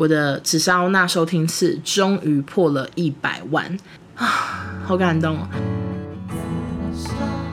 [0.00, 3.66] 我的紫砂欧娜收听次终于破了一百万
[4.14, 5.46] 啊，好感动哦！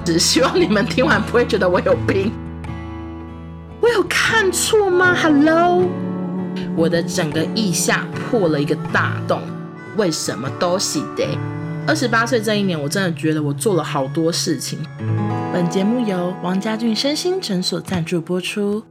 [0.06, 2.32] 只希望你们听完不会觉得我有病。
[3.82, 5.90] 我有看错吗？Hello，
[6.78, 9.42] 我的整个腋下破了一个大洞，
[9.98, 11.28] 为什么都是的？
[11.86, 14.80] 二十八岁这一年，我真的觉得我做了好多事情。
[15.52, 18.86] 本节目由王家俊身心诊所赞助播出，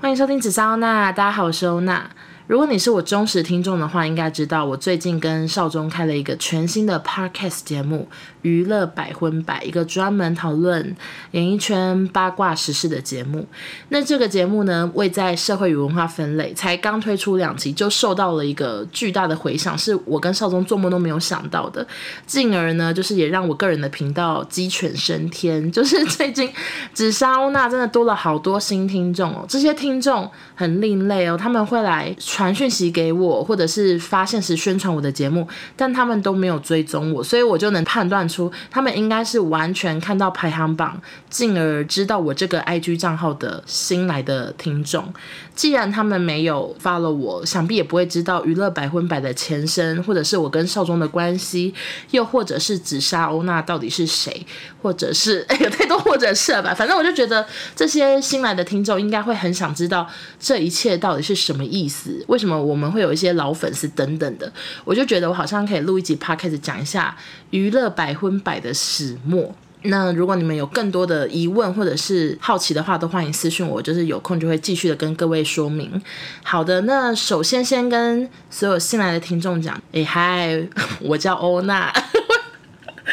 [0.00, 2.08] 欢迎收听紫砂欧娜，大家好，我是欧娜。
[2.48, 8.08] 如果你是我忠实听众的话，应该知道我最近跟少中开了一个全新的 podcast 节目
[8.42, 10.94] 《娱乐百分百》，一个专门讨论
[11.30, 13.46] 演艺圈八卦时事的节目。
[13.90, 21.86] 那这个节目呢，位在社会与文化分类，才刚推出两集就受到了一个巨大的回响，是我跟少中做梦都没有想到的。
[22.26, 26.50] 进而呢，就是也让我个人的频道鸡犬升天，就是最近
[26.92, 32.14] 紫砂欧娜真的多了好多新听众哦，这些听众很另类哦，他们会来。
[32.32, 45.12] 传讯息给我，或者是发现时宣传我的节目，但他们都没有追踪我，所以我就能判断出他们应该是完全看到排行榜，进而知道我这个 IG 账号的新来的听众。
[45.54, 51.74] 既然他们没有 follow 我，想必也不会知道娱乐百分百的前身，或者是我跟少中的关系，
[52.12, 54.46] 又或者是紫砂欧娜到底是谁，
[54.80, 56.72] 或者是哎，有太多或者是了吧？
[56.72, 60.08] 反正我就觉得这些新来的听众应该会很想知道
[60.40, 62.21] 这一切到底是什么意思。
[62.28, 64.52] 为什么我们会有一些老粉丝等等的？
[64.84, 67.16] 我就觉得我好像可以录一集 podcast 讲一下
[67.50, 69.54] 娱乐百分百的始末。
[69.84, 76.00] 那如果你们有更多的疑问或者是好奇的话，都欢迎私信我，就是有空就会继续的跟各位说明。
[76.44, 80.64] 好的，那首先先跟所有新来的听众讲，哎嗨，
[81.02, 81.92] 我叫欧娜。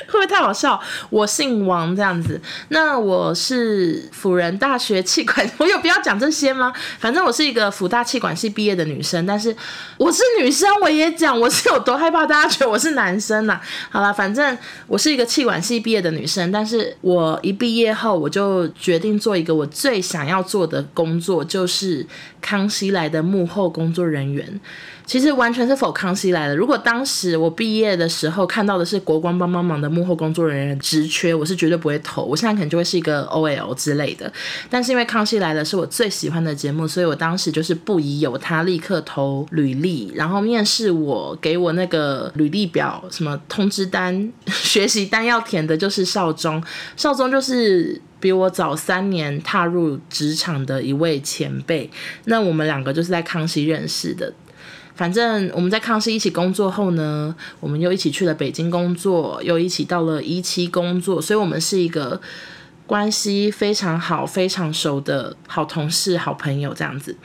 [0.09, 0.79] 会不会太好笑？
[1.09, 2.39] 我姓王这样子。
[2.69, 6.73] 那我是辅仁大学气管， 我有必要讲这些吗？
[6.99, 9.55] 反正我是一个辅大气管系毕业的女生，但是
[9.97, 22.05] 我是女生，我也讲我是有多害怕大家觉得 我是男生呐、好了，反正我是一个气管系毕业的女生，但是我一毕业后我就决定做一个我最想要做的工作，就是
[22.41, 24.59] 康熙来的幕后工作人员。
[25.05, 26.55] 其实完全是否康熙来的。
[26.55, 32.23] 如果当时我毕业的时候看到的是国光帮帮忙的幕幕后工作人员职缺，我是绝对不会投。
[32.23, 34.31] 我现在可能就会是一个 OL 之类的。
[34.69, 40.11] 但是因为康熙来了是我最喜欢的节目，所以我当时就是不疑有他，立刻投履历。
[40.15, 46.63] 然后面试我给我那个履历表，什么通知单、 学习单要填的，就是少中。
[46.95, 51.89] 少中就是比我早三年踏入职场的一位前辈。
[52.25, 54.33] 那我们两个就是在康熙认识的。
[54.99, 62.19] 反正我们在康熙一起工作后呢，我们又一起去了北京工作，又一起到了一期工作，所以我们是一个
[62.85, 67.15] 关系非常好、非常熟的好同事、好朋友这样子。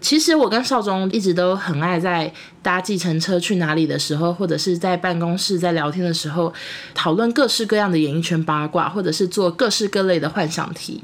[0.00, 6.50] 其实我跟少中一直都很爱在搭计程车去哪里的时候，或者是在办公室在聊天的时候，
[6.94, 11.02] 讨论各式各样的演艺圈八卦，或者是做各式各类的幻想题。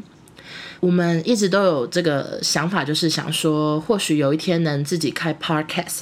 [0.84, 6.00] 我们一直都有这个想法，就是想说，或许有一天能自己开 podcast。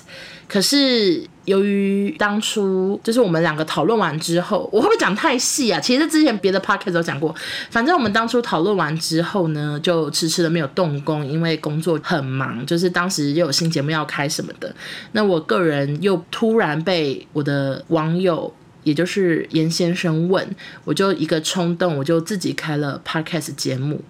[0.49, 5.79] 可是由于当初就是我们两个讨论完之后，我会不会讲太细啊？
[5.79, 7.33] 其实之前别的 podcast 都讲过。
[7.71, 14.75] 反正我们当初讨论完之后呢，就迟迟的没有动工，因为工作很忙，就是当时又有新节目要开什么的。
[15.13, 20.45] 那我个人又突然被我的网友，也就是严先生问，
[20.85, 24.03] 我就一个冲动，我就自己开了 podcast 节目。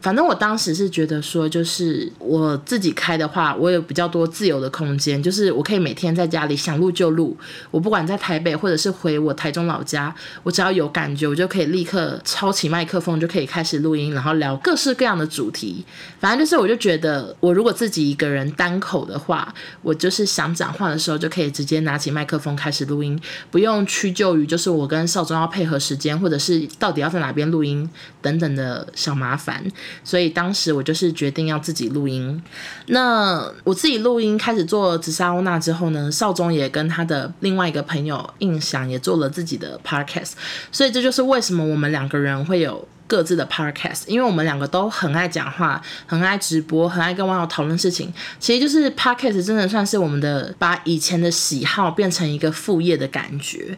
[0.00, 7.36] 反正我当时是觉得说，就是我自己开的话，我有比较多自由的空间，就是我可以每天在家里想录就录。
[7.70, 15.84] 我不管在台北或者是回我台中老家，我只要有感觉，我就可以立刻抄起麦克风，就可以开始录音，然后聊各式各样的主题。
[16.18, 27.88] 反正就是，我就觉得我如果自己一个人单口的话，我就是想讲话的时候就可以直接拿起麦克风开始录音，不用屈就于就是我跟少中要配合时间，或者是到底要在哪边录音
[28.22, 29.62] 等等的小麻烦。
[30.02, 32.42] 所以当时我就是决定要自己录音。
[32.86, 40.32] 那我自己录音开始做紫砂欧娜之后呢，少中也跟他的另外一个朋友印象也做了自己的 podcast。
[40.72, 48.12] 所以这就是为什么我们两个人会有各自的 podcast，因为我们两个都很爱讲话，很爱直播，很爱跟网友讨论事情。
[48.38, 53.76] 其实就是 podcast 真的算是我们的把以前的喜好变成一个副业的感觉。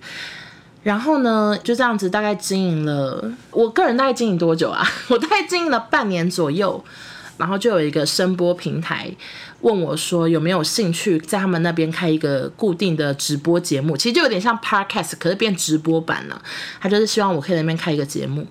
[0.82, 4.84] 然后呢，就这样子大概经营了，我个人大概经营多久啊？
[5.08, 6.84] 我大概经营了半年左右，
[7.36, 9.08] 然后就有一个声播平台
[9.60, 16.42] 问我说有没有兴趣在他们那边开一个固定的直播节目，其实就有点像 podcast，可是变直播版了。
[16.80, 18.44] 他就是希望我可以那边开一个节目。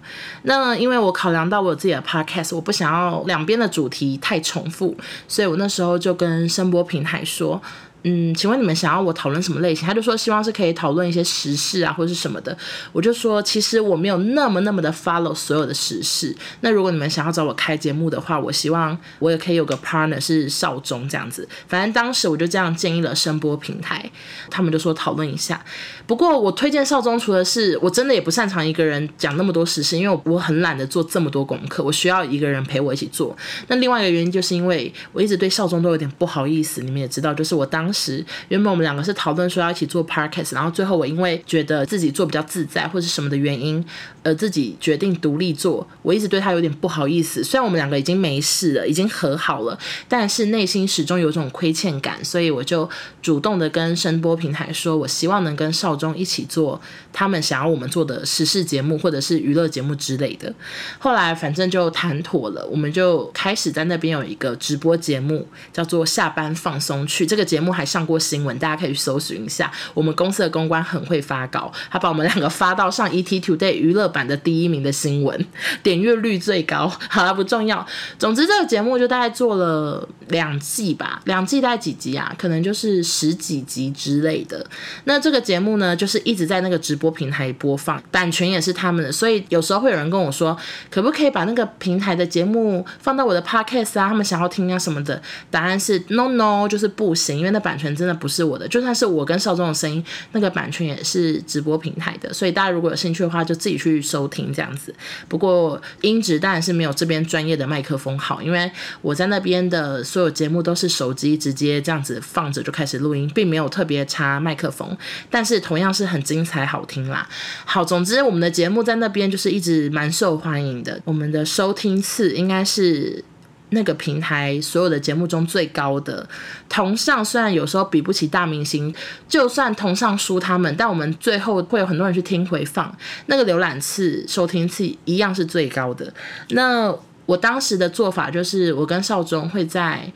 [0.43, 4.95] 那因为我考量到我有自己的 podcast，我不想要两边的主题太重复，
[5.27, 7.61] 所以我那时候就跟声播平台说。
[8.03, 9.87] 嗯，请问你们想要我讨论什么类型？
[9.87, 12.57] 他就说希望是可以讨论一些时事啊，或者是什么的。
[12.91, 16.35] 我就说其实我没有那么那么的 follow 所有的时事。
[16.61, 21.47] 那如果你们想要找我开节目的话，我希望我也可以有个 partner 是少中这样子。
[21.67, 24.09] 反正当时我就这样建议了声波平台，
[24.49, 25.63] 他们就说讨论一下。
[26.07, 33.37] 不过我推荐少中，除了是我真的也不擅长一个人讲那么多时事，因为我很懒得做这么多功课，我需要一个人陪我一起做。
[33.67, 37.90] 那另外一个原因就是因为我一直对少中都有点不好意思，你们也知道，就是我当。
[37.91, 43.83] 当时原本我们两个是讨论说要一起做 podcast，然后最后我因为觉得自己做比较自在或者什么的原因，
[44.23, 45.85] 呃，自己决定独立做。
[46.01, 49.77] 我一直对他有点不好意思，虽然我们两个已经没事了，已经和好了，
[50.07, 52.89] 但是内心始终有种亏欠感，所以我就
[53.21, 60.53] 主动的跟声波平台说，我希望能跟少中一起做他们想要我们做的时事节目或者是娱乐节目之类的。
[60.97, 67.25] 后来反正就谈妥了，我们就开始在那边有一个直播节目，叫做下班放松去。
[67.25, 69.71] 这个节目还还上过新闻，大家可以去搜寻一下。
[69.95, 75.45] 我们公司的公关很会发稿，他把我们两个发到上 ET Today 娱乐版的第一名的新闻，
[75.81, 76.87] 点阅率最高。
[77.09, 77.83] 好了，不重要。
[78.19, 82.31] 总之，这个节目就大概做了两季吧，两季大概几集啊？
[82.37, 84.63] 可能就是十几集之类的。
[85.05, 90.55] 那这个节目呢，就是一直在那个直播平台播放，版权也是他们的，所以有时候会有人跟我说，
[90.91, 94.07] 可不可以把那个平台的节目放到我的 Podcast 啊？
[94.07, 95.19] 他们想要听啊什么的。
[95.49, 97.70] 答案是 No No，就是不行，因为那版。
[97.71, 100.03] 版权真的不是我的，就算是我跟少中的声音，
[100.33, 104.93] 那个版权也是直播平台的，所以大家如果有兴趣的话，就自己去收听这样子。
[105.29, 108.69] 不过音质当然是没有这边专业的麦克风好，因为
[109.01, 114.97] 我在那边的所有节目都是手机直接这样子放着就开始录音，并没有特别插麦克风，
[115.29, 117.25] 但是同样是很精彩好听啦。
[117.63, 123.23] 好，总之我们的节目在那边就是一直蛮受欢迎的，我们的收听次应该是。
[123.71, 126.25] 那个平台所有的节目中最高的
[126.69, 128.93] 同上，虽然有时候比不起大明星，
[129.27, 132.95] 就算同上输他们，但我们最后会有很多人去听回放，
[133.25, 136.13] 那个浏览次、收听次一样是最高的。
[136.49, 136.93] 那
[137.25, 140.11] 我当时的做法就是，我跟少中会在。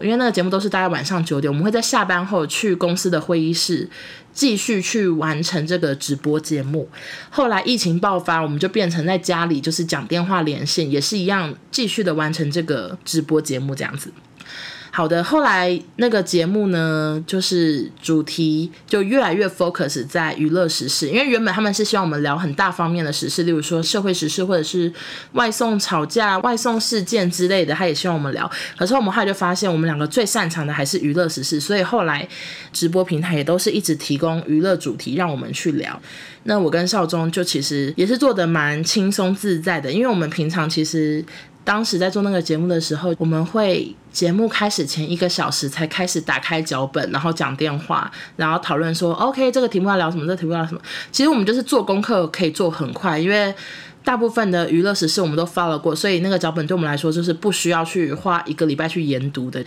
[0.00, 3.88] 因为那个节目都是大概晚上九点，我们会在下班后去公司的会议室
[4.32, 6.88] 继续去完成这个直播节目。
[7.30, 14.12] 后来疫情爆发，我们就变成在家里就是讲电话连线，也是一样继续的完成这个直播节目这样子。
[14.98, 24.92] 好的，后来那个节目呢，就是主题就越来越 focus 在娱乐时事，因为原本他们是希望我们聊很大方面的时事，例如说社会时事或者是
[25.34, 28.50] 外送吵架、外送事件之类的，他也希望我们聊。
[28.76, 32.28] 可是我们后来就发现，我们两个最擅长的还是娱乐时事，所以后来
[32.72, 36.02] 直播平台也都是一直提供娱乐主题让我们去聊。
[36.42, 41.24] 那我跟少中就其实也是做得蛮轻松自在的，因为我们平常其实。
[41.68, 50.22] 当时在做那个节目的时候，我们会节目开始前一个小时才开始打开脚本，然后讲电话，然后讨论说，OK，这个题目要聊什么？
[50.22, 50.80] 这个题目要聊什么？
[51.12, 53.54] 其实我们就是做功课可以做很快，因为
[54.02, 59.62] 大部分的娱乐时事我们都 follow 过，所以那个脚本对我们来说就是不需要去花一个礼拜去研读的。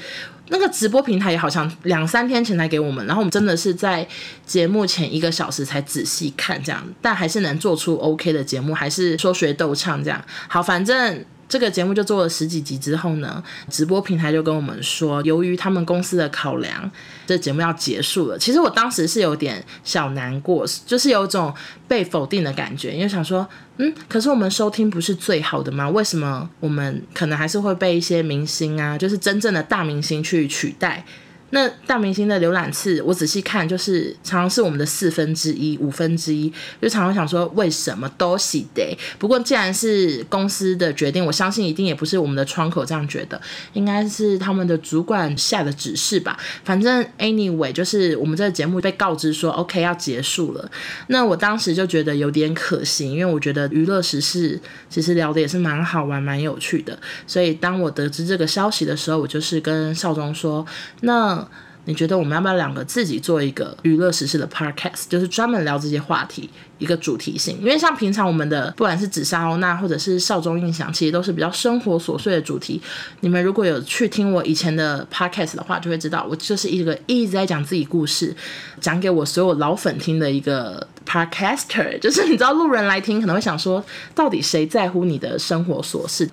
[0.47, 4.07] 那个直播平台也好像两三天前才给我们，然后我们真的是在
[4.43, 10.19] 节目前一个小时才仔细看这样，但还是能做出 OK 的节目，还是说学逗唱这样。
[10.47, 11.23] 好，反正。
[11.51, 16.89] 这个节目就做了十几集之后呢，直播平台就跟我们说，由于他们公司的考量，
[17.27, 18.39] 这节目要结束了。
[18.39, 21.53] 其实我当时是有点小难过，就是有种
[21.89, 25.89] 被否定的感觉，因为想说，嗯，可是我们收听不是最好的吗？
[25.89, 31.03] 为什么我们可能还是会被一些明星啊，就是真正的大明星去取代？
[31.51, 38.97] 那大明星的浏览次，我仔细看，就是常常是我们的四分之一、五分之一，就常常想说，为什么都是的？
[39.19, 43.39] 不过既然是公司的决定，我相信一定也不是我们的窗口这样觉得，
[43.73, 46.39] 应该是他们的主管下的指示吧。
[46.63, 50.71] 反正 anyway，就是我们这个节目被告知说 OK 要结束了。
[51.07, 54.57] 那我当时就觉得有点可惜，因为我觉得娱乐时事
[54.89, 56.97] 其实聊的也是蛮好玩、蛮有趣的。
[57.27, 60.65] 所以当我得知这个消息的时候，我就是跟少中说，
[61.01, 61.40] 那。
[61.85, 66.49] 你觉得我们要不要两个自己做一个娱乐时事的 podcast，就是专门聊这些话题？
[66.81, 72.81] 一个主题性，因为像平常我们的不管是紫砂欧娜或者是少中印象，其实都是比较生活琐碎的主题。
[73.19, 78.35] 你们如果有去听我以前的 podcast 的话，就会知道我就是一个一直在讲自己故事，
[78.79, 81.99] 讲给我所有老粉听的一个 podcaster。
[81.99, 83.83] 就是你知道路人来听可能会想说，
[84.15, 86.27] 到底谁在乎你的生活琐事？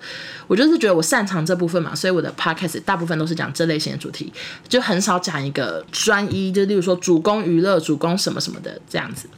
[0.47, 4.33] 我就是觉得我擅长这部分嘛，所以我的 podcast 大部分都是讲这类型的主题，
[4.67, 9.29] 就很少讲一个专一，就例如说主攻娱乐、主攻什么什么的这样子。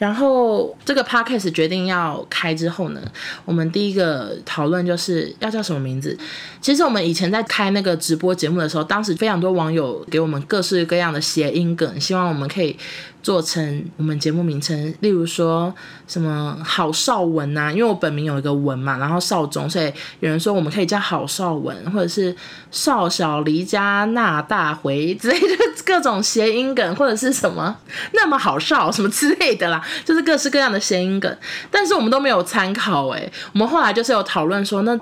[0.00, 3.00] 然后这个 podcast 决定要开之后呢，
[3.44, 6.18] 我们第一个讨论就是要叫什么名字。
[6.60, 12.76] 其实我们以前在开那个直播节目的时候，当时非常多网友给我们各式各样的谐音梗，希望我们可以
[13.22, 15.72] 做成我们节目名称，例如说
[16.08, 22.34] 什么郝邵文呐，因为我本名有一个文嘛，然后少中，所以有人说我们可以叫郝邵文，或者是
[22.70, 27.76] 少小离家那大回之类的各种谐音梗，或者是什么
[28.12, 29.82] 那么好少什么之类的啦。
[30.04, 31.36] 就是各式各样的谐音梗，
[31.70, 34.98] 但是我们都没有参考诶，我们后来就是有讨论说，那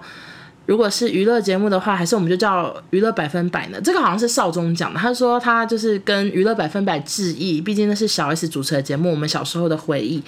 [0.67, 3.81] 如果是娱乐节目的话，还是我们就叫娱乐百分百呢？
[3.83, 10.23] 这个好像是少宗讲的，他说他就是跟娱乐百分百致意，毕竟那是小 S 主持的节目，我们小时候的回忆。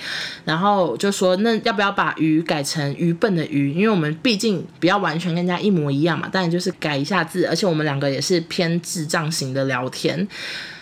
[0.47, 3.75] 然后就说那要不要把愚改成愚笨的愚？
[3.75, 10.27] 因为我们毕竟不要完全跟人家一模一样嘛，但就是改一下字，而且我们两个也是偏智障型的聊天。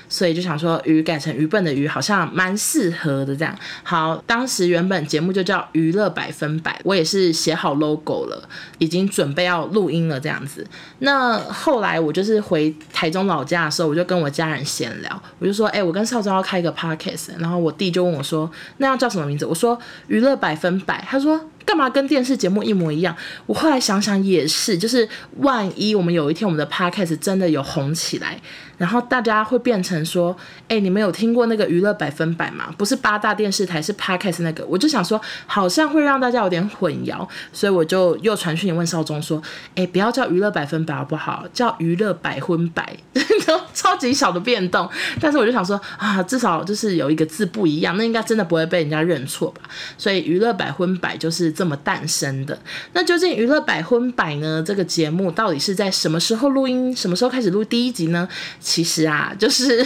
[0.08, 3.54] 所以就想说，愚改成愚笨的愚，好像蛮适合的这样。
[3.82, 8.48] 好，当时原本节目就叫娱乐百分百，我也是写好 logo 了，
[8.78, 10.66] 已经准备要录音了这样子。
[11.00, 19.44] 那后来我就是回台中老家的时候，我就跟我家人闲聊，我就说，哎、我跟少宗要开一个 podcast，然后我弟就问我说，那要叫什么名字？
[19.44, 21.40] 我说娱乐百分百，他说。
[21.68, 23.14] 干嘛跟电视节目一模一样？
[23.44, 25.06] 我后来想想也是，就是
[25.40, 28.40] 万一我们有一天我们的 podcast 真的有红起来，
[28.78, 30.34] 然后大家会变成说，
[30.68, 32.72] 哎、你们有听过那个娱乐百分百吗？
[32.78, 34.64] 不是八大电视台，是 podcast 那个。
[34.64, 39.42] 我就想说，好像会让大家有点混淆，所以我就又传讯问少宗说，
[39.74, 41.44] 哎、不要叫娱乐百分百好不好？
[41.52, 42.96] 叫娱乐百分百，
[43.74, 44.88] 超级小的变动。
[45.20, 49.60] 但是我就想说啊，至少就是有一个字不一样，那应该真的不会被人家认错吧？
[49.98, 51.52] 所以娱乐百分百就是。
[51.58, 52.56] 这么诞生的。
[52.92, 54.62] 那究竟娱乐百分百呢？
[54.64, 56.94] 这个节目到底是在什么时候录音？
[56.94, 58.28] 什么时候开始录第一集呢？
[58.60, 59.84] 其实啊， 就是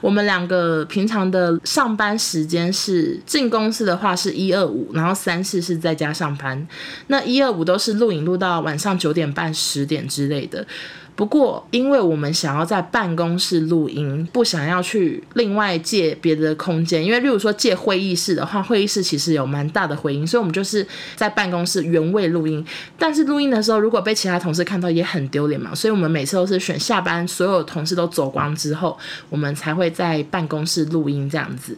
[0.00, 6.66] 我们两个平常的上班时间是进公司的话是一二五，然后三四是在家上班。
[7.08, 10.66] 那一二五都是录影录到晚上九点半、十点之类的。
[11.16, 22.64] 不过，因为我们想要在办公室录音，不想要去另外借别的空间，因为例如说借会议室的话，会议室其实有蛮大的回音，所以我们就是在办公室原位录音。
[22.98, 28.98] 但是录音的时候，如果被其他同事看到，也很丢脸嘛，所以我们每次都是选下班所有同事都走光之后，
[29.30, 31.74] 我们才会在办公室录音这样子。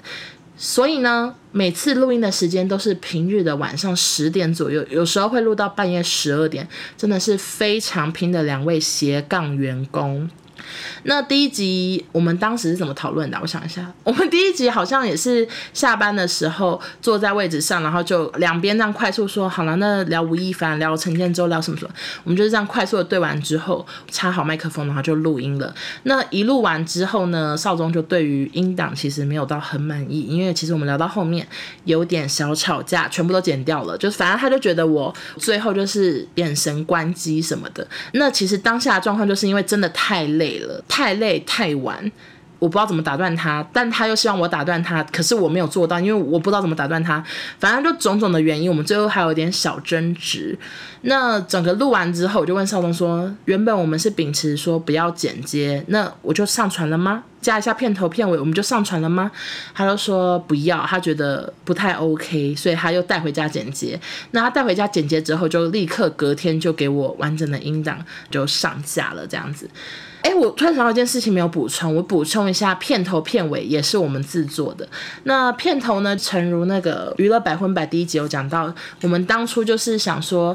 [0.61, 10.29] 所以呢，每次录音的时间都是平日的晚上十点左右，有时候会录到半夜十二点，真的是非常拼的两位斜杠员工。
[11.05, 13.39] 那第一集我们当时是怎么讨论的？
[13.41, 21.91] 我想一下，我们第一集好像也是下班的时候坐在位置上，然后就两边这样快速说好了，那聊吴亦凡，聊陈建州，聊什么什么，
[22.25, 25.73] 我们就是这样快速的对完之后，插好麦克风，然后就录音了。
[26.03, 31.47] 那一录完之后呢，少宗就对于音档其实没有到很满意，因为其实我们聊到后面
[31.85, 37.87] 有点小吵架，全部都剪掉了，就反正他就觉得我最后就是眼神关机什么的。
[38.13, 40.58] 那其实当下的状况就是因为真的太累。
[40.89, 42.11] 太累太晚，
[42.59, 47.23] 我不知道怎么打断他，但他又希望我打断他，可是我没有做到，因为我不知道怎么打断他。
[47.59, 50.59] 反正就种种的原因，我们最后还有点小争执。
[51.03, 57.23] 那整个录完之后，我就问少东说：“原本我们是秉持说不要剪接，那我就上传了吗？
[57.41, 59.31] 加一下片头片尾，我们就上传了吗？”
[59.73, 63.99] 他就说不要，他觉得不太 OK，所以他又带回家剪接。
[64.33, 69.71] 那他带回家剪接之后，就立刻隔天就给我完整的音档就上架了，这样子。
[70.29, 74.87] 哎，我突然想到一件事情没有补充，我补充一下，片头片尾也是我们制作的。
[75.23, 80.55] 那片头呢，诚如那个娱乐百分百第一集有讲到，我们当初就是想说。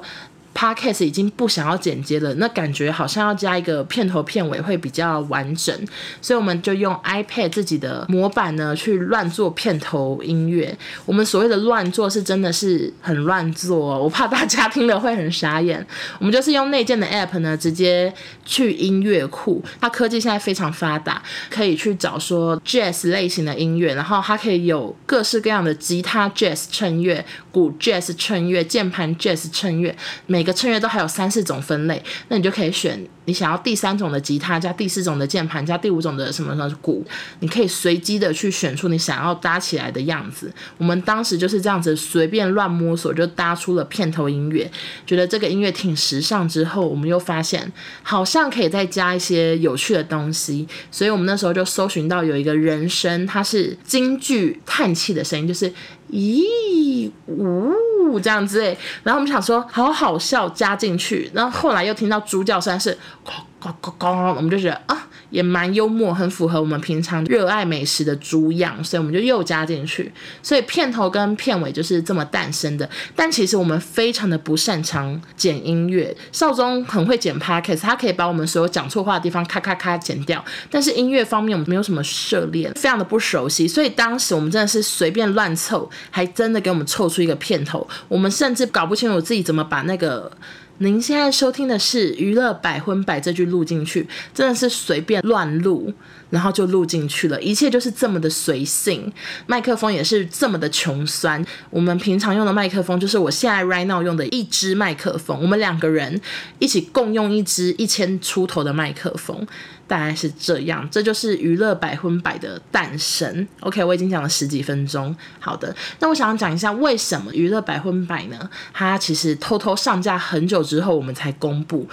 [0.54, 5.76] Podcast 已经不想要剪接了，那感觉好像要加一个片头片尾会比较完整，
[6.22, 10.78] 所以我们就用 iPad 自己的模板呢去乱做片头音乐。
[11.06, 15.86] 我们所谓的乱做是真的是很乱做，我怕大家听了会很傻眼。
[16.20, 18.14] 我们就是用内建的 App 呢，直接
[18.46, 29.96] 去音乐库，它科技现在非常发达，可以去找说 Jazz 类型的音乐，然后它可以有各式各样的吉他 Jazz 衬乐、鼓 Jazz 衬乐、键盘 Jazz 衬乐，
[30.28, 37.02] 每每个衬乐都还有三四种分类，那你就可以选你想要第三种的吉他，加第四种的键盘，加第五种的什么什么鼓，
[37.40, 40.52] 你可以随机的去选出你想要搭起来的样子。
[40.78, 44.70] 我们当时就是这样子随便乱摸索，就搭出了片头音乐，
[45.06, 46.46] 觉得这个音乐挺时尚。
[46.50, 47.72] 之后我们又发现
[48.02, 55.72] 好像可以再加一些有趣的东西，所以我们那时候就搜寻到有一个人声，它是京剧叹气的声音，就是。
[56.12, 57.72] 咦，呜，
[58.20, 63.32] 这样子诶，然后我们想说好好笑，加进去，然后后来又听到猪叫声是，咕
[63.62, 65.08] 咕咕咕，我们就觉得啊。
[65.34, 70.14] 也蛮幽默，很符合我们平常热爱美食的猪样，所以我们就又加进去。
[70.44, 72.88] 所以片头跟片尾就是这么诞生的。
[73.16, 80.46] 但其实我们非常的不擅长剪音乐，少宗很会剪 p o c a s t 他可以把我们所有讲错话的地方咔咔咔剪掉。
[80.70, 87.88] 但是音乐方面我们没有什么涉猎，非常的不熟悉，所以当时我们真的是随便乱凑，还真的给我们凑出一个片头。
[88.08, 90.32] 我们甚至搞不清楚自己怎么把那个。
[90.80, 95.94] 您现在收听的是《娱乐百分百》这句录进去，真的是随便乱录，
[96.32, 99.14] 然后就录进去了，一切就是这么的随性。
[99.46, 101.46] 麦克风也是这么的穷酸。
[101.70, 106.20] 我们平常用的麦克风就是我现在 right now 用的一支麦克风，我们两个人
[106.58, 109.46] 一起共用一支一千出头的麦克风。
[109.88, 113.48] 大概是这样，这就是娱乐百分百的诞生。
[113.60, 115.16] OK，我已经讲了十几分钟。
[115.40, 118.50] 好的，那我想讲一下为什么娱乐百分百呢？
[118.74, 121.88] 它其实偷偷上架很久之后，我们才公布。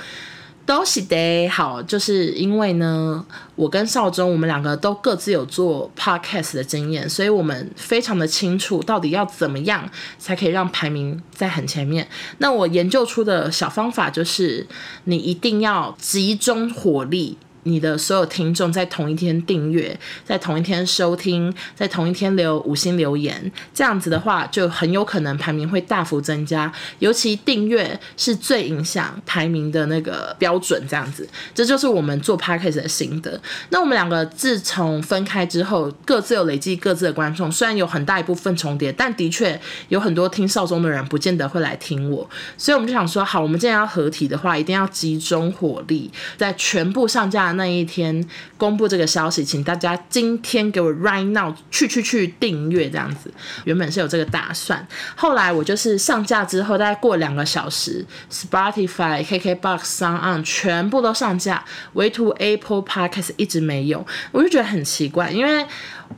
[0.66, 12.06] 都是的，好，就是因为呢，我跟少中我们两个都各自有做 podcast 的经验，所以我们非常的清楚到底要怎么样才可以让排名在很前面。
[12.38, 14.64] 那我研究出的小方法就是，
[15.04, 17.36] 你一定要集中火力。
[17.64, 26.72] 你的所有听众在同一天订阅，在同一天收听，在同一天留五星留言，这样子的话就很有可能排名会大幅增加。
[27.00, 33.38] 尤其订阅是最影响排名的那个标准，这样子，这就是我们做 podcast 的心得。
[33.68, 42.26] 那我们两个自从分开之后，各自有累积各自的观众，虽然有很大一部分重叠，但的确有很多听少宗的人不见得会来听我，
[42.56, 47.49] 所以我们就想说，好，我们既然要合体的话，一定要集中火力，在全部上架。
[47.52, 48.24] 那一天
[48.56, 53.32] 公布这个消息，请大家今天给我 right now 去去去订阅这样子。
[53.64, 61.64] 原本是有这个打算，后来我就是上架之后，大概过两个小时，Spotify、KKBox、s o n On 全部都上架，
[61.94, 65.66] 唯独 Apple Podcast 一直没有，我就觉得很奇怪，因为。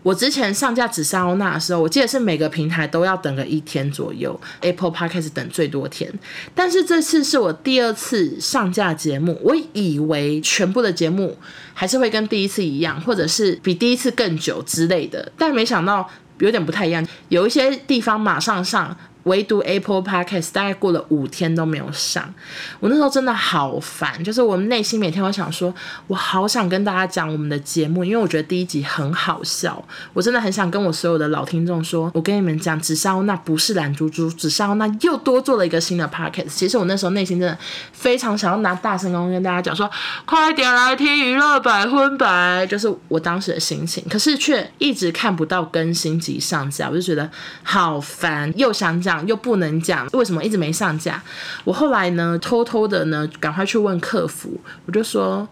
[0.02, 6.12] 我之前上架紫砂欧娜的时候，我记得是每个平台都要等个一天左右，Apple Podcast 等最多天。
[6.54, 11.36] 但是这次是我第二次上架节目，我以为全部的节目
[11.74, 16.08] 还是会跟第一次一样，或者是比第一次更久之类的，但没想到
[16.38, 18.96] 有点不太一样，有一些地方马上上。
[19.24, 22.32] 唯独 Apple Podcast 大概过了五天都没有上，
[22.80, 25.72] 我那时候真的好烦，就是我内心每天会想说，
[26.06, 29.82] 我好想跟大家讲我们的节目，因为我觉得第一集很好笑，
[30.12, 36.48] 我真的很想跟我所有的老听众说，我跟你们讲，紫砂欧娜不是懒猪猪，紫砂欧娜又多做了一个新的 Podcast。
[36.48, 37.58] 其实我那时候内心真的
[37.92, 39.90] 非常想要拿大声公跟大家讲说，
[40.24, 47.28] 快点来听娱乐百分百，就是我当时的心情，可是却一直看不到更新及上架，我就觉得
[47.62, 49.26] 好烦，又想讲讲。
[49.26, 51.22] 又不能讲，为什么一直没上架？
[51.64, 55.46] 我后来呢，偷偷的呢，赶快去问客服，我就说，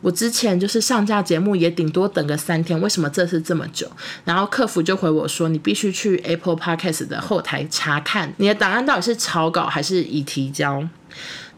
[0.00, 3.90] 我之前就是上架节目也顶多等个三天，为什么这次这么久？
[4.24, 10.86] 然后客服就回我说，你必须去 Apple Podcast 的后台查看你的档案到底是草稿还是已提交。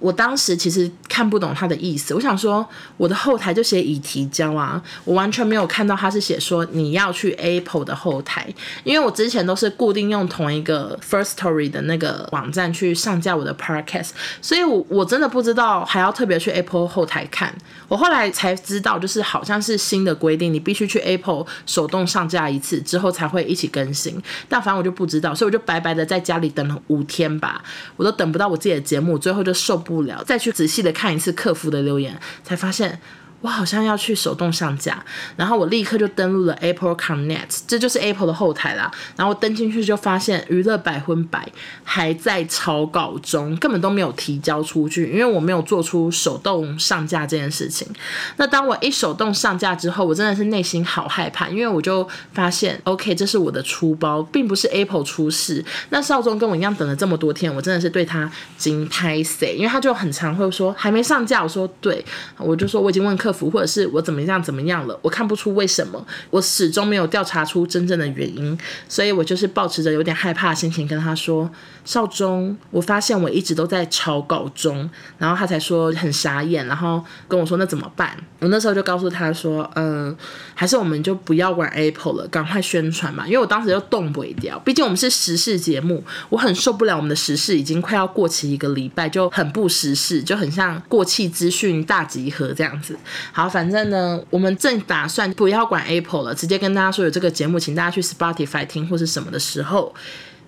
[0.01, 2.65] 我当时其实看不懂他的意思，我想说
[2.97, 8.47] 我的后台就写已提交啊，我完全没有看到他是写说你要去 Apple 的后台，
[8.85, 17.53] 因为我之前都是固定用同一个 First Story 的那个网站去上架我的 Podcast，所以我我真的不知道还要特别去 Apple 后台看，
[17.89, 27.61] 我后来才知道就是好像是新的规定，你必须去 Apple 手动上架一次之后才会一起更新，但反正我就不知道，所以我就白白的在家里等了五天吧，
[27.97, 29.83] 我都等不到我自己的节目，最后就受。
[29.89, 33.01] 不了，再去仔细的看一次客服的留言，才发现。
[33.41, 35.01] 我好像要去手动上架，
[35.37, 38.91] 然后我立刻就登录了 Apple Connect，这就是 Apple 的后台啦。
[39.17, 41.49] 然后我登进去就发现娱乐百分百
[41.85, 47.87] 还在草稿中，根本都没有提交出去，因为我没有做出手动上架这件事情。
[48.39, 55.65] 那当我一手动上架之后，我真的是内心好害怕，因为我就发现，OK，这是我的出包，并不是 Apple 出事。
[55.91, 62.05] 那少宗跟我一样等了这么多天，我真的是对他惊拍死，因为他就很常会说还没上架，我说对，
[62.37, 63.28] 我就说我已经问客。
[63.29, 71.51] 客服或者是我怎么样怎么样了，我看不出为什么，我始终没有调查出真正的原因，所以我就是抱持着有点害怕的心情跟他说
[71.85, 74.89] ：“少中，我发现我一直都在草稿中。”
[75.19, 80.17] 然后他才说很傻眼，然后跟我说：“那怎么办？”我那时候就告诉他说：“嗯，
[80.55, 92.97] 还是我们就不要玩 Apple 了，赶快宣传嘛。”因为我当时就动不掉，毕竟我们是时事节目，我很受不了我们的时事已经快要过期一个礼拜，就很不时事，就很像过气资讯大集合这样子。
[93.33, 99.95] 好，反正呢，我们正打算不要管 Apple 了，直接跟大家说有这个节目，请大家去 Spotify 听或是什么的时候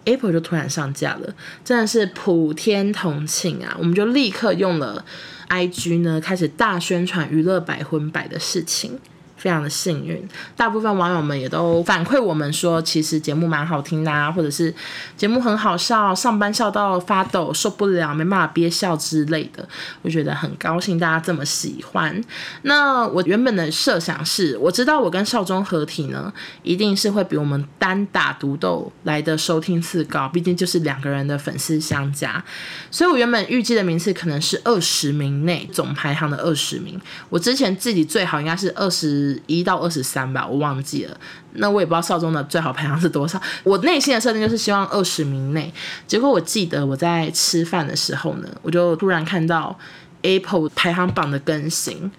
[0.04, 3.76] Apple 就突然上架了，真的是普天同庆啊！
[3.78, 5.04] 我们就立刻用了
[5.48, 8.98] IG 呢，开始大宣传娱乐百分百的事情。
[9.40, 10.22] 非常的幸运，
[10.54, 14.72] 大部分网友们也都反馈我们说，其实节目蛮好听的啊，或者是
[15.16, 19.66] 节目很好笑，上班笑到发抖，受不了，没办法憋笑之类的。
[20.02, 22.22] 我觉得很高兴大家这么喜欢。
[22.62, 26.30] 那我原本的设想是，我知道我跟少中合体呢，
[26.62, 32.44] 一定是会比我们单打独斗来的收听次高，毕竟就是两个人的粉丝相加。
[32.90, 37.00] 所以我原本预计的名次可能是二十名内，总排行的二十名。
[37.30, 39.29] 我之前自己最好应该是二十。
[39.46, 41.16] 一到二十三吧，我忘记了。
[41.54, 43.40] 那我也不知道少中的最好排行是多少。
[43.64, 45.72] 我内心的设定就是希望二十名内。
[46.06, 49.76] 结果我记得我在吃饭的时候呢，我就突然看到
[50.22, 52.10] Apple 排行榜的更新，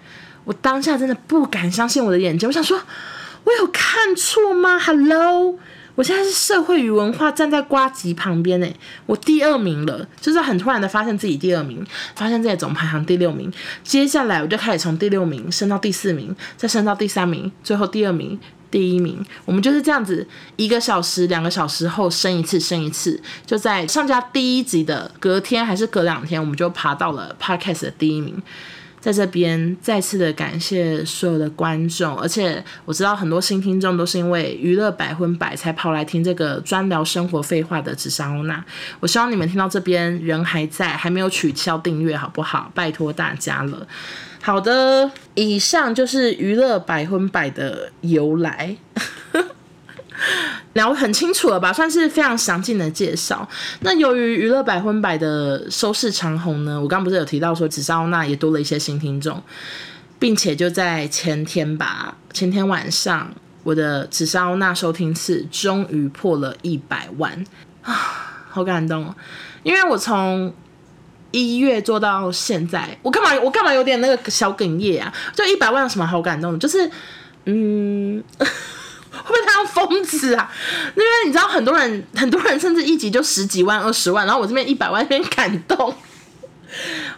[0.44, 2.48] 我当下真的不敢相信我的眼睛。
[2.48, 2.80] 我想说，
[3.44, 5.58] 我有看错吗？Hello。
[5.94, 8.74] 我现在是社会与文化站在瓜吉旁边诶，
[9.06, 13.52] 我第二名了，就是很突然的发现自己第二名，发现自己总排行第六名。
[13.84, 18.38] 接下来我就开始从第六名升到第四名，再升到第三名，最后第二名、
[18.70, 19.22] 第一名。
[19.44, 20.26] 我们就是这样子，
[20.56, 28.40] 一个小时、两个小时后升一次，升一次，就在上架第一集的隔天还是隔两天，我们就爬到了 Podcast 的第一名。
[29.02, 38.64] 在这边再次的感谢所有的观众，而且我知道很多新听众都是因为娱乐百分百才跑来听这个专聊生活废话的紫砂欧娜。
[39.00, 42.70] 我希望你们听到这边人还在，还没有取消订阅，好不好？
[42.76, 43.84] 拜托大家了。
[44.40, 48.76] 好的，以上就是娱乐百分百的由来。
[50.74, 53.46] 聊很清楚了吧，算是非常详尽的介绍。
[53.80, 59.42] 那由于娱乐百分百的收视长虹呢，我刚不是有提到说紫砂欧娜也多了一些新听众，
[60.18, 63.30] 并且就在前天吧，前天晚上，
[63.62, 67.44] 我的紫砂欧娜收听次终于破了一百万
[67.82, 69.14] 啊，好感动！
[69.62, 70.54] 因为我从
[71.32, 75.12] 一月做到现在，我干嘛我干嘛有点那个小哽咽啊？
[75.34, 76.58] 就一百万有什么好感动的？
[76.58, 76.90] 就是
[77.44, 78.24] 嗯。
[79.22, 80.50] 会不会他像疯子啊？
[80.96, 85.94] 因为你知道，很多人，很多人甚至一集就十几万、二十万，然后我这边一百万，这边感动。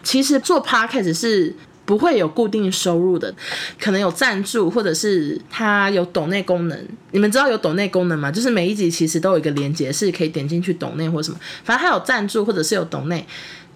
[0.03, 3.33] 其实做 podcast 是不会有固定收入的，
[3.79, 6.87] 可能有赞助，或者是它有抖内功能。
[7.11, 8.31] 你们知道有抖内功能吗？
[8.31, 13.25] 就是每一集其实都有一个连接，是可以点进去抖内或什么，反正它有赞助或者是有抖内。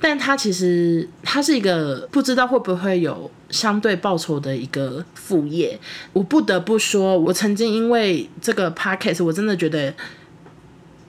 [0.01, 5.77] 但他其实他是一个不知道会不会有相对报酬的一个副业。
[6.13, 9.93] 我不得不说，我曾经因为这个 podcast，我真的觉得，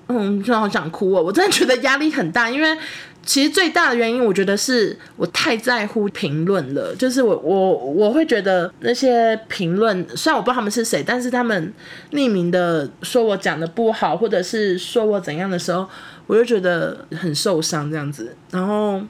[0.09, 1.23] 嗯，真的好想哭哦。
[1.23, 2.77] 我真的觉得压力很大，因为
[3.25, 6.93] 其实最大的原因，我觉得是我太在乎评论了。
[6.97, 11.73] 就是我我我会觉得那些评论，虽然我不知道他们是谁，但是他们
[12.11, 15.89] 匿名的说我讲的不好，或者是说我怎样的时候。
[16.31, 19.03] 我就觉得很受伤这样子，然后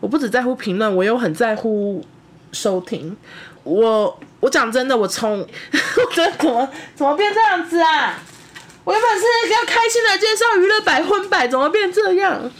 [0.00, 2.04] 我不只在乎评论，我又很在乎
[2.50, 3.16] 收听。
[3.62, 8.18] 我我讲真的，我从 我觉得怎么怎么变这样子啊？
[8.82, 12.50] 我原本是要开心的介绍娱乐百分百，怎么变这样？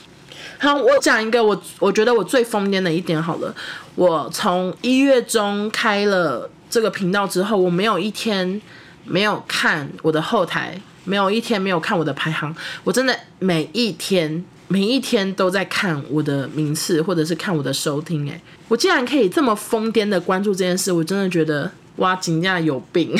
[0.60, 3.52] 好，我讲一个我我觉得我最疯癫的一点好了。
[3.96, 8.62] 我从一月中开了这个频道之后，我没有一天
[9.02, 10.80] 没有看我的后台。
[11.06, 18.28] 没有一天没有看我的排行，我真的每一天每一天都在看我的名次，或者是看我的收听。
[18.28, 18.38] 哎，
[18.68, 23.16] 我竟然可以这么疯癫的关注这件事，我真的觉得哇，惊讶有病。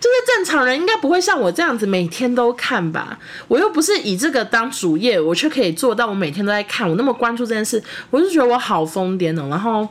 [0.00, 3.18] 就是正常人应该不会像我这样子每天都看吧？
[3.48, 9.46] 我又不是以这个当主业，我却可以做到我每天都在看，我那么关注这件事，我就觉得我好疯癫哦。
[9.48, 9.88] 然后，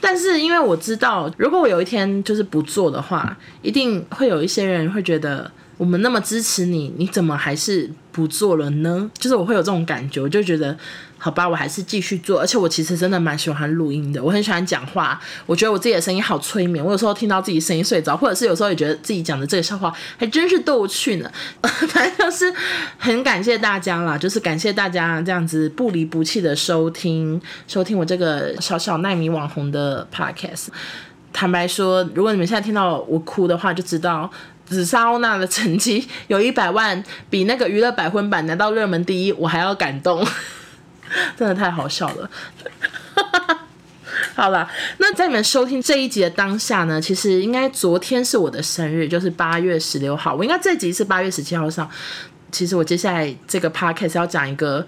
[0.00, 5.50] 但是因为我知道，如果我有一天就是不做的话，一定会有一些人会觉得。
[5.80, 9.10] 我们那么支持你，你怎么还是不做了呢？
[9.14, 10.76] 就是我会有这种感觉，我就觉得
[11.16, 12.38] 好吧，我还是继续做。
[12.38, 16.84] 而且我其实真的蛮喜欢录音的，我很喜欢讲话，我觉得我自己的声音好催眠。
[16.84, 21.32] 我有时候听到自己声音睡着，或者是有时候也觉得自己讲的这个笑话还真是逗趣呢。
[21.62, 22.52] 反正就是
[22.98, 30.66] 很感谢大家啦，就是感谢大家这样子不离不弃的收听，收听我这个小小奈米网红的 podcast。
[31.32, 34.30] 坦白说，如果你们现在听到我哭的话，就知道。
[34.70, 40.24] 紫砂欧娜的成绩 有一百万，比那个娱乐百分百拿到热门第一，我还要感动，
[41.36, 42.30] 真的太好笑了。
[44.36, 50.34] 好了，那在你们收听这一集的当下呢，其实应该昨天是我的生日，就是八月十六号。
[50.34, 51.90] 我应该这集是八月十七号上。
[52.52, 54.86] 其实我接下来这个 podcast 要讲一个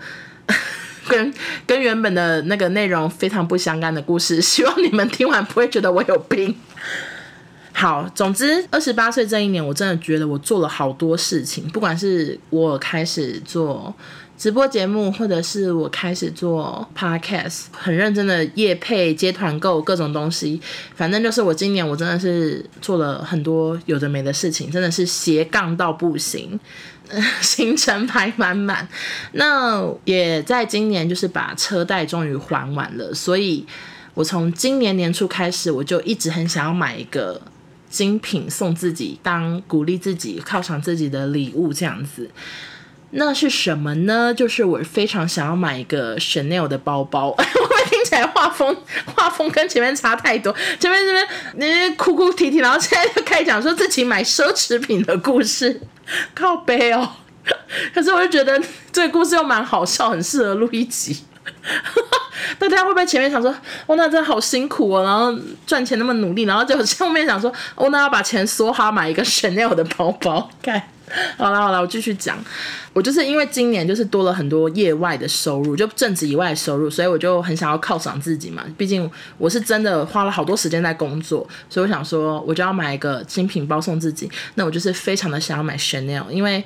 [1.07, 1.35] 跟
[1.67, 6.57] 跟原本的那个内容非常不相干的故事，希望你们听完不会觉得我有病。
[7.83, 13.93] 好，总之二十八岁这一年，我真的觉得我做了好多事情，不管是我开始做
[14.39, 20.61] 直播节目，或者是我开始做 podcast，很认真的夜配接团购各种东西，
[20.95, 26.61] 反正就是我今年我真的是做了很多有的没的事情，真的是斜杠到不行，
[27.43, 28.87] 行程排满满。
[29.33, 33.67] 那也在今年就是把车贷终于还完了，所以
[34.15, 37.43] 我从今年年初开始，我就一直很想要买一个。
[37.93, 42.31] 精品送自己，当鼓励自己、犒赏自己的礼物，这样子，
[43.11, 44.33] 那是什么呢？
[44.33, 47.29] 就是我非常想要买一个 Chanel 的包包。
[47.37, 48.75] 我会听起来画风
[49.15, 50.51] 画风跟前面差太多？
[50.81, 55.83] 前面这边那哭哭啼啼，然后现在就开始讲说自己买奢侈品的故事，
[56.35, 57.07] 靠背哦。
[57.93, 58.59] 可是我就觉得
[58.91, 61.19] 这个故事又蛮好笑，很适合录一集。
[62.59, 63.51] 那 大家会不会前面想说，
[63.87, 70.49] 哦，那真的好辛苦哦，然后赚钱那么努力，然后就 后面想说，哦，那要把钱梭哈买一个 Chanel 的包包。
[70.63, 70.81] 看，
[71.39, 72.39] 好了好了，我继续讲。
[72.93, 78.63] 我就是因为今年就是多了很多业外的收入，就正职以外的收入，所以我就很想要犒赏自己嘛。
[78.77, 84.31] 毕竟我是真的花了好多时间在工作，所以我想说，我就要买一个精品包送自己。
[84.57, 86.63] 那我就是非常的想要买 Chanel，因为。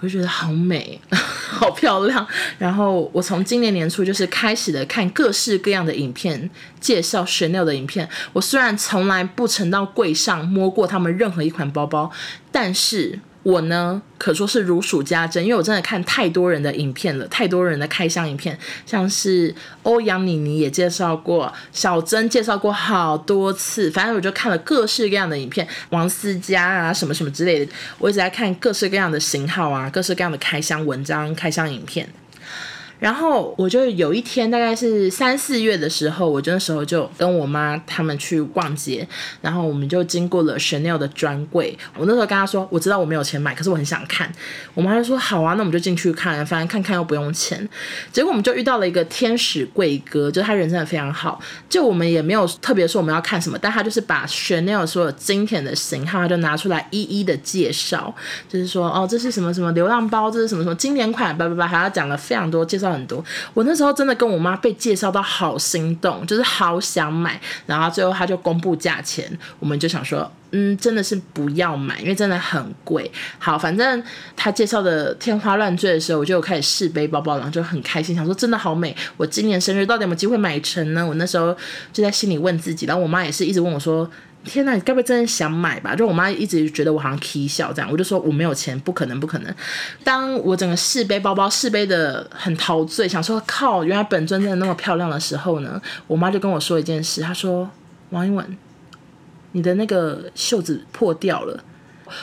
[0.00, 2.26] 我就觉得好美， 好漂亮。
[2.58, 6.48] 然后我从今年年初就是开始的看各式各样的影片，
[6.80, 8.08] 介绍 Chanel 的影片。
[8.32, 12.10] 我虽然从来不曾到柜上摸过他们任何一款包包，
[12.52, 13.18] 但是。
[13.48, 32.06] 我呢，可说是如数家珍，因为我真的看太多人的影片了，太多人的开箱影片，像是欧阳妮妮也介绍过，小珍介绍过好多次，反正我就看了各式各样的影片，王思佳啊，什么什么之类的，我一直在看各式各样的型号啊，各式各样的开箱文章、开箱影片。
[32.98, 39.06] 然后我就有一天，大概是三四月的时候，我那时候就跟我妈他们去逛街，
[39.40, 41.78] 然后我们就经过了 Chanel 的专柜。
[41.96, 44.28] 我那时候跟她说，我知道我没有钱买，可是我很想看。
[44.74, 47.68] 我妈就说好啊，那我们就进去看，反正看看又不用钱。
[48.12, 58.12] 结果我们就遇到了一个天使贵哥，就他人真的非常好，就我们也没有特别说我们要看什么，但他就是把 Chanel 所有经典的型号，他就拿出来一一的介绍，
[58.48, 62.87] 就是说哦，这是什么什么流浪包，这是什么什么经典款，叭叭叭，还要讲了非常多介绍。
[62.92, 63.24] 很多，
[63.54, 73.10] 我那时候真的跟我妈被介绍到好心动，就是好想买，然后最后他就公布价钱，我们就想说，嗯，真的是不要买，因为真的很贵。
[73.38, 74.02] 好，反正
[74.36, 81.06] 他介绍的天花乱坠的时候，我就开始试背包包，然后就很开心，想说真的好美，我今年生日到底有没有机会买成呢？
[81.06, 81.56] 我那时候
[81.92, 84.10] 就在心里问自己，然后我妈也是一直问我说。
[84.44, 85.94] 天呐，你该不会真的想买吧？
[85.94, 89.54] 就我妈一直觉得我好像起笑这样，我就说我没有钱，不可能，不可能。
[90.02, 97.68] 当我整个试背包包试背的很陶醉，想说靠，原来本尊真的那么漂亮的时候呢，我妈就跟我说一件事，她说
[98.10, 98.56] 王一文，
[99.52, 101.64] 你的那个袖子破掉了。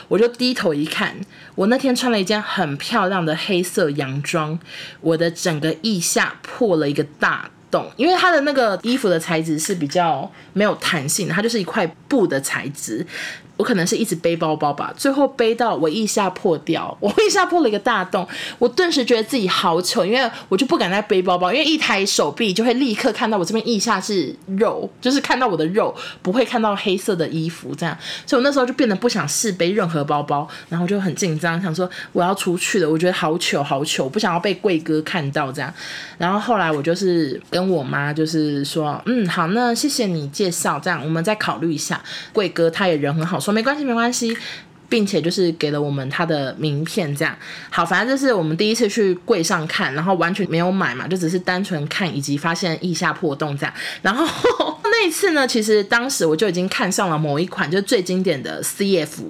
[0.08, 1.16] 我就低头一看，
[1.54, 4.58] 我那天穿了一件很漂亮的黑色洋装，
[5.00, 7.52] 我的整个腋下破了一个大。
[7.96, 13.06] 因为它的那个衣服的材质是比较没有弹性，它就是一块布的材质。
[13.58, 18.28] 我可能是一直背包包吧，最后背到我腋下破掉，我腋下破了一个大洞，
[18.60, 35.74] 我顿时觉得自己好丑，因为我就不敢再背包包，因为一抬手臂就会立刻看到我这边腋下是肉，就是看到我的肉，不会看到黑色的衣服这样，所以我那时候就变得不想试背任何包包，然后就很紧张，想说我要出去了，我觉得好糗好糗，不想要被贵哥看到这样，
[36.18, 43.40] 然后后来我就是跟我妈就是说，嗯，好，那谢谢你介绍，这样我们再考虑一下，贵哥他也人很好。
[43.46, 44.36] 说没关系，没关系，
[44.90, 47.36] 并且就是给了我们他的名片，这样
[47.70, 47.86] 好。
[47.86, 53.74] 反正这是我们第一次去柜上看，然后完全没有买嘛，就只是单纯看以及发现腋下破洞这样。
[54.02, 54.26] 然后
[54.84, 59.26] 那一次呢，其实当时我就已经看上了某一款，就是最经典的 CF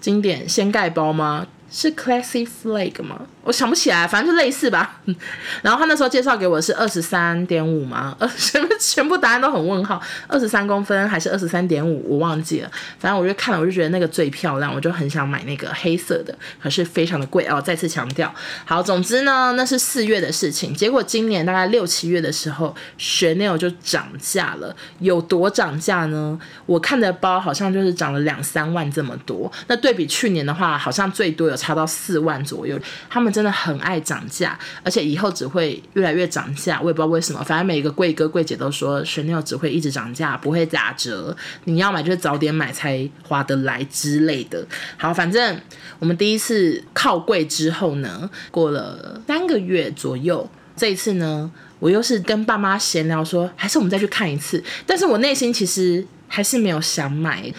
[0.00, 1.46] 经典掀盖包吗？
[1.76, 3.22] 是 Classy Flag 吗？
[3.42, 5.00] 我想不起来，反正就类似吧。
[5.60, 8.14] 然后他那时候介绍给我是二十三点五吗？
[8.20, 12.02] 呃，全部全部答案都很问号，二十三公分还是二十三点五？
[12.08, 12.70] 我忘记了。
[13.00, 16.32] 反正我就看了，我就觉得那个最漂亮，我就很想买那个黑色的，
[16.62, 17.60] 可是非常的贵哦。
[17.60, 18.32] 再次强调，
[18.64, 20.72] 好，总之呢，那是四月的事情。
[20.72, 24.74] 结果今年大概六七月的时候，Chanel 就涨价了。
[25.00, 26.38] 有多涨价呢？
[26.66, 29.50] 我看的包好像就是涨了两三万这么多。
[29.66, 32.78] 那对比去年的话，好像最多有差到四万左右。
[33.08, 36.78] 他们真的很爱涨价，而且以后只会越来越涨价。
[36.80, 41.34] 我也不知道为什么，反正每个柜哥柜姐都说 Chanel 只会一直涨价，不会打折。
[41.64, 44.66] 你要买就是早点买才划得来之类的。
[44.98, 45.58] 好，反正
[45.98, 50.46] 我们第一次靠柜之后呢，过了三个月左右，
[50.76, 54.62] 这一次呢，我又是跟爸妈闲聊说，还是我们再去看一次。
[54.86, 57.50] 但是我内心其实还是没有想买。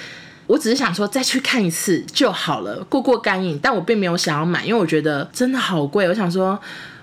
[0.48, 3.60] 我只是想说再去看一次就好了，过过干瘾。
[3.62, 6.08] 但我并没有想要买，因为我觉得真的好贵。
[6.08, 6.60] 我想说，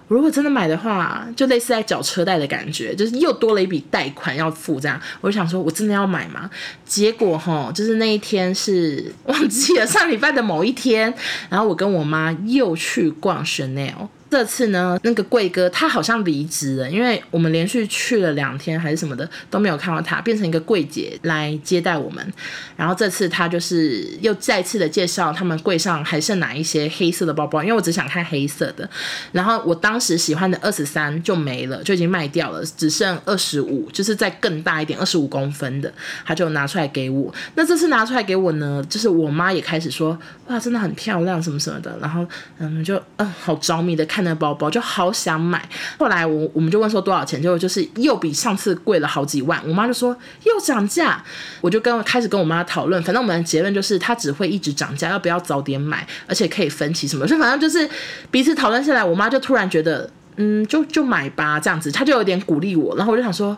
[0.08, 5.00] 如果真的买的话，就类似在缴车贷的感觉，就是又多了一笔贷款要付这样。
[5.20, 6.48] 我就想说，我真的要买吗？
[6.84, 11.12] 结果齁，就是那一天是忘记了上礼拜的某一天，
[11.48, 14.08] 然后我跟我妈又去逛 Chanel。
[14.32, 22.32] 这次呢，那个贵哥他好像离职了，因为我们连续去了两天还是什么的都没有看到他，变成一个柜姐来接待我们。
[22.74, 28.88] 然后这次他就是又再次的介绍他们柜上还剩哪一些黑色的包包，因为我只想看黑色的。
[29.32, 35.92] 然后我当时喜欢的二十三就没了，就已经卖掉了，只剩二十五，就是再更大一点，二十五公分的，
[36.24, 37.30] 他就拿出来给我。
[37.54, 41.94] 那这次拿出来给我呢，就是我妈也开始说，哇，真的很漂亮，什么什么的。
[42.00, 44.21] 然后嗯，就嗯，好着迷的看。
[44.22, 49.60] 那包包就好想买，后来我我们就问说多少钱，结果就是又比上次贵了好几万。
[49.66, 51.22] 我妈就说又涨价，
[51.60, 57.88] 我就跟开始跟我妈讨论，反正我们的结论就是它只会一直涨价，要不要早点买，而且可以分期什么，所以反正就是
[58.30, 63.56] 彼此讨论下来，我妈就突然觉得，嗯，就就买吧这样子，她就有点鼓励我，然后我就想说。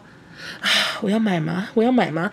[0.60, 0.68] 啊
[1.00, 1.68] 我要买吗？
[1.74, 2.30] 我要买吗？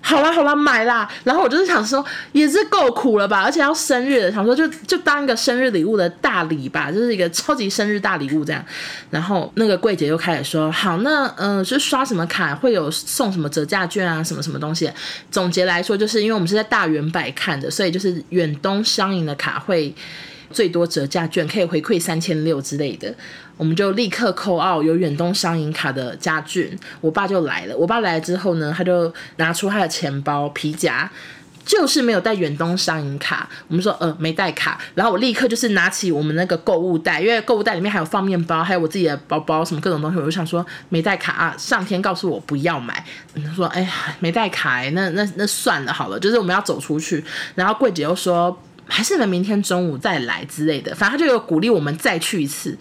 [0.00, 1.10] 好啦好啦，买啦！
[1.24, 8.64] 然后我就是想说，也是够苦了吧，而且要生日的，想说就就当一个生日礼物的大礼吧，就是一个超级生日大礼物这样。
[9.10, 14.90] 然后那个柜姐又开始说，好，那嗯、呃，就刷什么卡会有送什么折价券啊，什么什么东西。
[15.30, 19.94] 总结来说，就是因为我们是在大圆百看的，所以就是远东商银的卡会。
[20.52, 23.12] 最多折价券可以回馈三千六之类的，
[23.56, 26.78] 我们就立刻扣奥有远东商银卡的家具。
[27.00, 31.10] 我爸就来了，我爸来了之后呢，他就拿出他的钱包皮夹，
[31.64, 33.48] 就是没有带远东商银卡。
[33.68, 43.04] 我们说呃没带卡，然后我立刻就是拿起我们那个购物袋，因为购物袋里面还有放面包，还有我自己的包包什么各种东西，我就想说没带卡啊，上天告诉我不要买。
[43.34, 43.90] 他说哎呀
[44.20, 48.60] 没带卡，那那那算了好了，就是我们要走出去，然后柜姐又说。
[48.88, 52.76] 还是能明天中午再来之类的，反正他就有鼓励我们再去一次。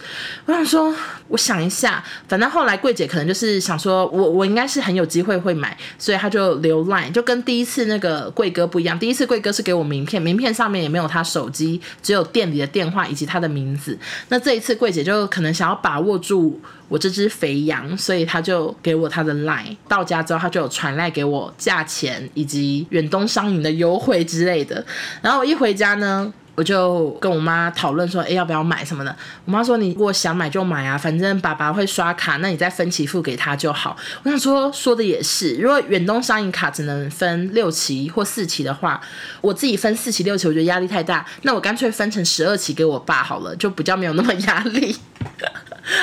[0.46, 0.94] 我想说，
[1.28, 8.98] 我想一下，反正后来柜姐可能就是想说我我应该是很有机会会买，所以他就留 line，就跟第一次那个柜哥不一样。
[8.98, 13.98] 第一次柜哥是给我名片，名片上面也没有他手机，只有店里的电话以及他的名字。
[14.30, 16.62] 那这一次柜姐就可能想要把握住。
[16.88, 24.86] 我这只肥羊，所以他就给我他的 line，到家之后他就有传赖给我价钱以及远东商银的优惠之类的。
[25.22, 29.16] 然后我一回家呢，我就跟我妈讨论说，哎，要不要买什么的？
[29.46, 33.98] 我妈说，你如果想买就买啊，反正爸爸会刷卡，那你再分期付给他就好。
[34.24, 39.02] 我想说，说的也是，如果远东商银卡只能分六期或四期的话，
[39.42, 44.96] 我自己分四期六期，我觉得压力太大，那我干脆分成十二期给我爸好了，就比较没有那么压力。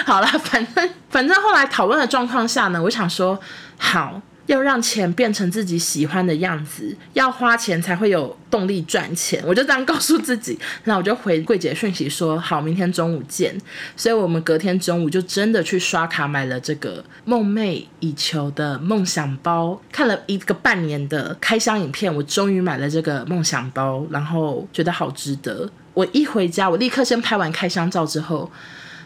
[0.07, 3.39] 好了，反正反正后来讨论的状况下呢，我想说，
[3.79, 10.59] 好，要让钱变成自己喜欢的样子，要花钱才会有动力赚钱，我就这样告诉自己。
[10.85, 13.57] 那我就回柜姐讯息说，好，明天中午见。
[13.97, 25.71] 所以我们隔天中午就真的去刷卡买了这个梦寐以求的梦想包，看了一个半年的开箱影片，我终于买了这个梦想包，然后觉得好值得。
[25.95, 28.51] 我一回家，我立刻先拍完开箱照之后。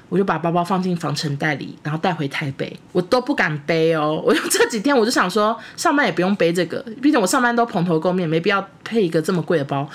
[0.09, 4.23] 我就把包包放进防尘袋里，然后带回台北，我都不敢背哦。
[4.25, 9.89] 我用这几天我就想说，上班也不用背这个，毕竟我上班都蓬头垢面，没必要配一个这么贵的包。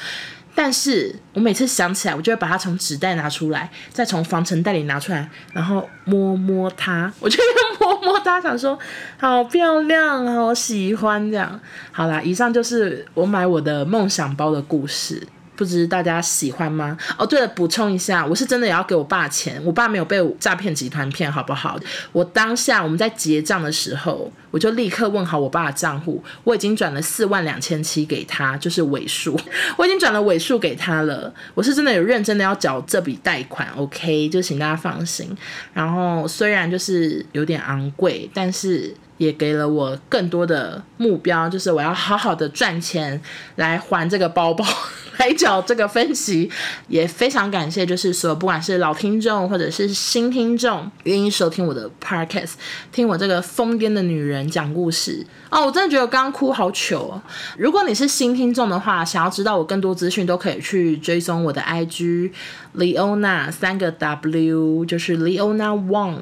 [0.53, 7.41] 但是我每次想起来，我就会把它从纸袋拿出来，再从防尘袋里拿出来，然后摸摸它，我就
[7.79, 8.77] 摸摸它，想说
[9.17, 11.57] 好漂亮，好喜欢这样。
[11.93, 15.25] 好啦，以上就是我买我的梦想包的故事。
[15.61, 16.97] 不知大家喜欢吗？
[17.19, 21.79] 哦，对了，补充一下，我是真的也要给我爸钱，我爸没有被诈骗集团骗，好不好？
[22.11, 29.39] 我当下我们在结账的时候，我就立刻问好我爸的账户，我已经转了四万两千七给他，就是尾数，
[29.77, 31.31] 我已经转了尾数给他了。
[31.53, 35.29] 我是真的有认真的要缴这笔贷款，OK，就请大家放心。
[35.75, 43.21] 然后虽然就是有点昂贵，但是也给了我更多的目标，就是我要好好的赚钱
[43.57, 44.65] 来还这个包包。
[45.17, 46.49] 来缴这个分析，
[46.87, 52.53] 也非常感谢，就是所有，不管是老听众或者是新听众，愿意收听我的 podcast，
[52.91, 57.21] 听我这个疯癫的女人讲故事哦，我真的觉得我刚刚哭好糗哦。
[57.57, 62.31] 如果你是新听众的话，想要知道我更多资讯，都可以去追踪我的 IG
[62.75, 66.17] Leona 三个 W，就是 Leona Wang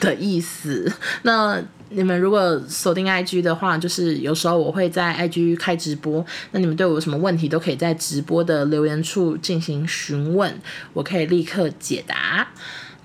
[0.00, 0.92] 的意思。
[1.22, 1.60] 那
[1.94, 10.54] 你们如果锁定 IG 的话，就是有时候我会在 IG 开直播，那你们对我有什么问题都可以在直播的留言处进行询问，
[10.92, 12.48] 我可以立刻解答。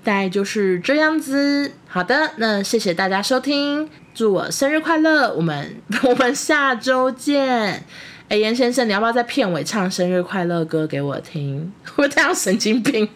[0.02, 1.72] 大概就是这样子。
[1.86, 7.84] 好的，那谢谢大家收听，祝我生日快乐，我们 我们下周见。
[8.28, 11.72] 哎，严先生，你要不要在片尾唱生日快乐歌给我听？
[11.96, 13.08] 我太像神经病。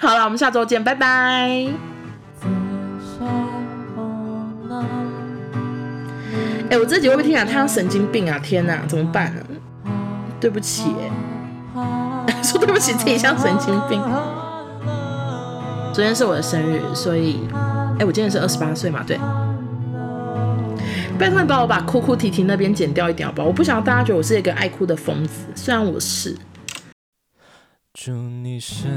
[0.00, 1.99] 好了，我们下周见，拜拜。
[6.70, 8.38] 哎，我自己会不会听起来太像神经病啊？
[8.38, 9.42] 天哪，怎么办呢？
[10.40, 10.84] 对不起，
[12.44, 14.00] 说对不起自己像神经病。
[15.92, 17.40] 昨天是我的生日，所以，
[17.98, 19.02] 哎，我今年是二十八岁嘛？
[19.04, 19.18] 对。
[21.18, 23.48] 拜托你帮我把哭哭啼啼那边剪掉一点好不好？
[23.48, 26.36] 我不想要大家觉得我是一个爱哭的疯子，虽然我是。
[27.92, 28.88] 祝你生